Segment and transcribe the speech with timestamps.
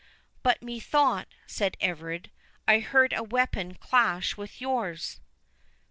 [0.41, 2.31] "But methought," said Everard,
[2.67, 5.19] "I heard a weapon clash with yours?"